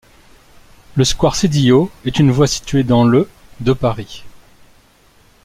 [0.95, 4.23] Le square Sédillot est une voie située dans le de Paris.